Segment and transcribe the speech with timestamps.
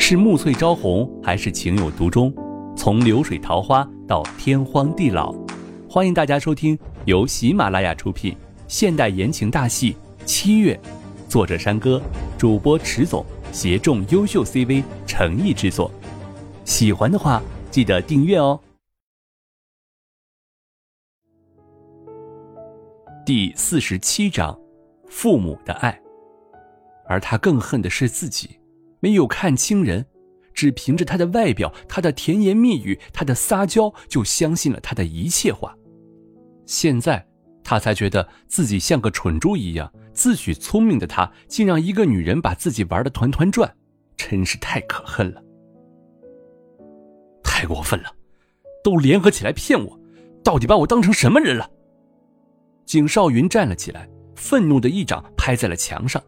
[0.00, 2.32] 是暮翠朝红，还是情有独钟？
[2.74, 5.34] 从流水桃花到天荒地老，
[5.90, 8.34] 欢迎大家收听由喜马拉雅出品
[8.68, 9.92] 现代言情大戏
[10.24, 10.80] 《七月》，
[11.30, 12.00] 作者山歌，
[12.38, 13.22] 主播迟总，
[13.52, 15.90] 协众优秀 CV 诚意制作。
[16.64, 18.58] 喜欢的话，记得订阅哦。
[23.26, 24.58] 第四十七章，
[25.08, 26.00] 父母的爱。
[27.06, 28.57] 而他更恨的是自己，
[29.00, 30.06] 没有看清人，
[30.52, 35.74] 只凭着他的外表、他的甜言蜜语、他的撒娇，就相信了他的一切话。
[36.66, 37.26] 现在
[37.62, 43.74] 他才觉得自己像个蠢猪一样，自诩聪明的他，竟让一个女人把自己玩的团团转，
[44.16, 45.42] 真是太可恨了，
[47.42, 48.12] 太过分了，
[48.82, 50.00] 都联合起来骗我，
[50.42, 51.70] 到底把我当成什么人了？
[52.84, 56.22] 景少云站了起来，愤怒的一掌拍在了墙上。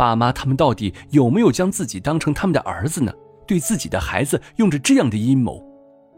[0.00, 3.12] 爸妈他们到底有没有将自己当成他们的儿子呢？
[3.46, 5.62] 对自己的孩子用着这样的阴谋。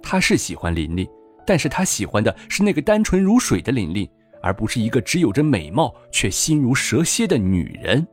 [0.00, 1.04] 他是喜欢琳琳，
[1.44, 4.08] 但是他喜欢的是那个单纯如水的琳琳，
[4.40, 8.06] 而不是一个只有着美貌却心如蛇蝎的女人。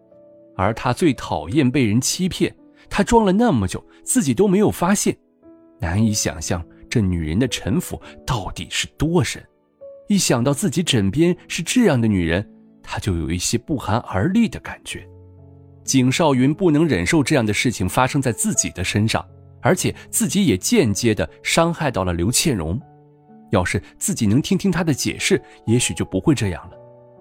[0.57, 2.51] 而他最讨厌被人欺骗，
[2.89, 5.15] 他装了那么久，自己都没有发现。
[5.79, 9.39] 难以想象这女人的城府到底是多深。
[10.07, 12.43] 一想到自己枕边是这样的女人，
[12.81, 15.07] 他就有一些不寒而栗的感觉。
[15.89, 19.27] 景少云不能忍受这样的事情发生在自己的身上，
[19.59, 22.79] 而且自己也间接的伤害到了刘倩荣。
[23.49, 26.77] 要是自己能听听他的解释，也许就不会这样了。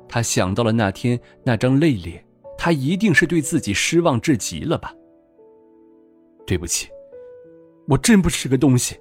[0.07, 2.23] 他想到了那天那张泪脸，
[2.59, 4.93] 他一定是对自己失望至极了吧？
[6.47, 6.91] 对不起，
[7.89, 8.99] 我真不是个东西。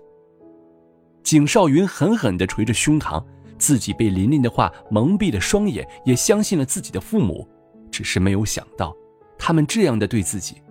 [1.23, 3.21] 景少云狠狠地捶着胸膛。
[3.57, 7.45] 自己被琳琳的话蒙蔽了双眼，也相信了自己的父母，
[7.91, 8.95] 只是没有想到
[9.37, 10.61] 他们这样的对自己。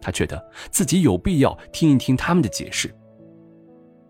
[0.00, 2.94] 他觉得自己有必要听一听他们的解释。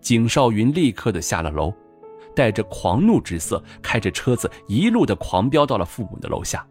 [0.00, 1.72] 景少云立刻的下了楼，
[2.34, 6.66] 带着狂怒之色，开着车子一路的狂飙到了父母的楼下。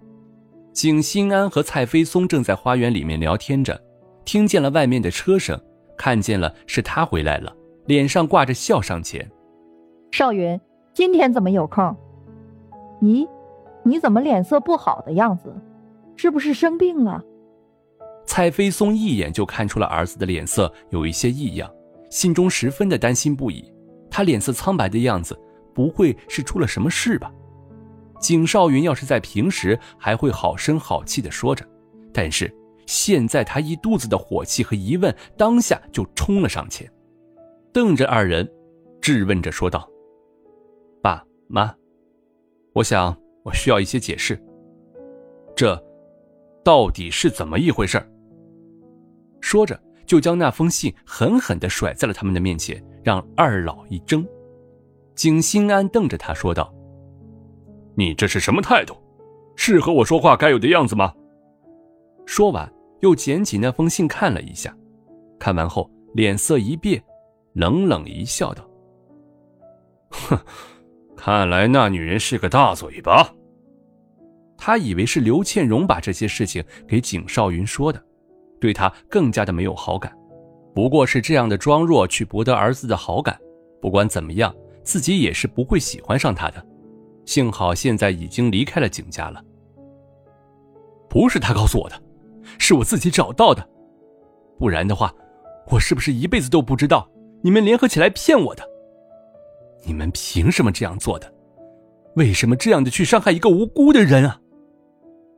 [0.71, 3.81] 景心安和蔡飞松正在花园里面聊天着，
[4.25, 5.59] 听见了外面的车声，
[5.97, 7.55] 看见了是他回来了，
[7.87, 9.29] 脸上挂着笑上前。
[10.11, 10.59] 少云。
[10.93, 11.93] 今天怎么有空？
[13.01, 13.27] 咦，
[13.83, 15.53] 你怎么脸色不好的样子？
[16.25, 17.23] 是不是生病了？
[18.25, 21.71] 蔡飞松一眼就看出了儿子的脸色有一些异样，
[22.09, 23.71] 心中十分的担心不已。
[24.09, 25.39] 他脸色苍白的样子，
[25.71, 27.31] 不会是出了什么事吧？
[28.19, 31.63] 景少云要是在平时还会好声好气的说着，
[32.11, 32.51] 但是
[32.87, 36.91] 现在他一肚子的火气和疑问，当下就冲了上前，
[37.71, 38.51] 瞪着二人，
[38.99, 39.87] 质问着说道。
[41.03, 41.71] 爸妈，
[42.73, 44.43] 我想我需要一些解释。
[45.55, 45.81] 这
[46.65, 48.01] 到底是怎么一回事？
[49.39, 54.27] 说着，就将那封信狠狠地甩在了他们的面前，让二老一怔。
[55.13, 56.73] 景心安瞪着他说道
[57.95, 58.95] ：“你这是什么态度？
[59.55, 61.13] 是和我说话该有的样子吗？”
[62.25, 62.67] 说完，
[63.01, 64.75] 又捡起那封信看了一下，
[65.37, 66.99] 看完后脸色一变，
[67.53, 68.67] 冷冷一笑，道
[70.09, 70.39] ：“哼。”
[71.15, 73.31] 看来那女人是个大嘴巴。
[74.57, 78.03] 他以为是刘倩荣把这些事情给景少云说的，
[78.59, 80.15] 对他更加的没有好感。
[80.73, 83.37] 不过是这样的装弱去博得儿子的好感，
[83.81, 86.65] 不管怎么样，自己也是不会喜欢上他的。
[87.25, 89.43] 幸好现在已经离开了景家了。
[91.09, 92.01] 不是他告诉我的，
[92.57, 93.67] 是我自己找到的，
[94.59, 95.13] 不然的话，
[95.69, 97.09] 我是不是一辈子都不知道
[97.41, 98.63] 你们联合起来骗我的？
[99.85, 101.33] 你们凭什么这样做的？
[102.15, 104.39] 为什么这样的去伤害一个无辜的人啊？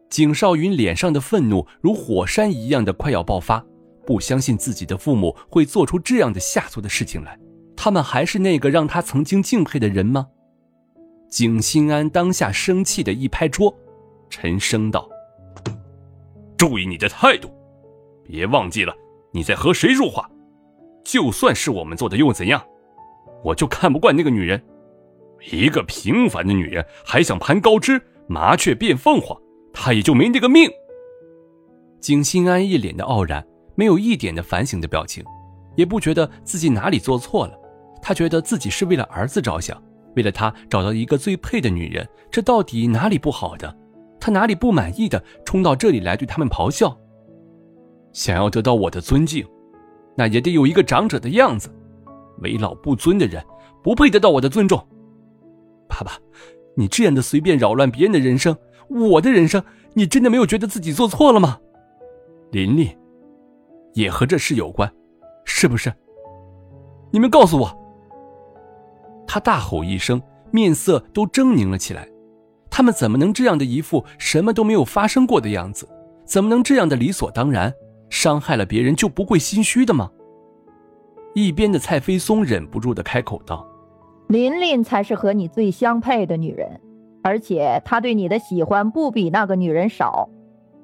[0.09, 3.63] 景少云脸上的愤怒如火山一样的快要爆发，
[4.06, 7.38] 不相信自己的父母会做出这样的下作的事情来。
[7.75, 10.28] 他们还是那个让他曾经敬佩的人吗？
[11.29, 13.75] 景心安当下生气的一拍桌，
[14.29, 15.07] 沉声道
[16.57, 17.51] ：“注意你的态度，
[18.24, 18.95] 别忘记了
[19.34, 20.30] 你在和谁说话。
[21.03, 22.65] 就算是我们做的又怎样？”
[23.44, 24.62] 我就看不惯那个女人，
[25.51, 29.39] 一个平凡的女人还想攀高枝，麻雀变凤凰，
[29.79, 30.69] 他也就没那个命。
[32.01, 33.45] 景心安一脸的傲然，
[33.75, 35.24] 没有一点的反省的表情，
[35.75, 37.53] 也不觉得自己哪里做错了。
[38.01, 39.81] 他觉得自己是为了儿子着想，
[40.15, 43.77] 为了他找到一个最配的女人，这到底哪里不好的？
[44.19, 46.97] 他哪里不满意的冲到这里来对他们咆哮？
[48.13, 49.45] 想要得到我的尊敬，
[50.15, 51.69] 那也得有一个长者的样子。
[52.39, 53.44] 为老不尊的人，
[53.83, 54.77] 不配得到我的尊重。
[55.88, 56.13] 爸爸，
[56.77, 58.56] 你这样的随便扰乱别人的人生，
[58.88, 59.63] 我的人生，
[59.95, 61.59] 你真的没有觉得自己做错了吗？
[62.51, 62.95] 琳琳，
[63.95, 64.89] 也和这事有关，
[65.44, 65.91] 是不是？
[67.09, 67.75] 你们告诉我！
[69.25, 70.21] 他大吼一声，
[70.51, 72.07] 面色都狰狞了起来。
[72.69, 75.89] 他们怎么能这样的一副什么都没有发生过的样子？
[76.25, 77.74] 怎么能这样的理所当然？
[78.09, 80.12] 伤害了别人就不会心虚的吗？
[81.33, 83.68] 一边的蔡飞松忍不住的开口道
[84.27, 86.81] ：“琳琳才是和你最相配的女人，
[87.24, 90.29] 而且他对你的喜欢不比那个女人少。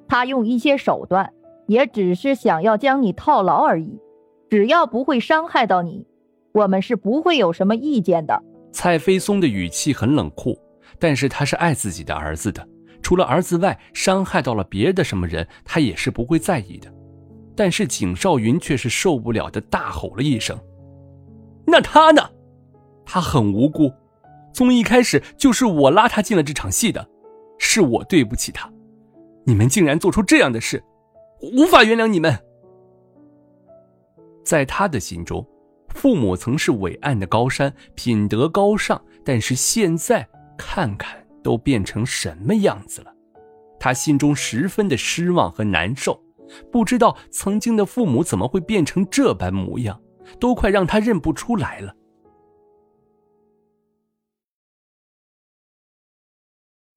[0.08, 1.32] 他用一些手段，
[1.66, 4.00] 也只是想要将你套牢而已。
[4.48, 6.06] 只要不会伤害到你，
[6.52, 8.42] 我们是不会有什么意见的。”
[8.72, 10.58] 蔡飞松的语气很冷酷，
[10.98, 12.66] 但是他是爱自己的儿子的，
[13.02, 16.92] 除了儿子外，伤害到了别的什么人，他也是不会在意的。
[17.54, 20.58] 但是景少云却是受不了的，大吼了一声
[21.66, 22.22] ：“那他呢？
[23.04, 23.92] 他很无辜，
[24.52, 27.06] 从一开始就是我拉他进了这场戏的，
[27.58, 28.70] 是我对不起他。
[29.44, 30.82] 你们竟然做出这样的事，
[31.40, 32.38] 无法原谅你们。”
[34.44, 35.46] 在他的心中，
[35.88, 43.14] 父母曾是伟岸的高山，品德高尚，但是现在看看都变成什么样子了，
[43.80, 46.22] 他心中十分的失望和难受。
[46.70, 49.98] 不知道曾经的父母怎么会变成这般模样，
[50.38, 51.94] 都快让他认不出来了。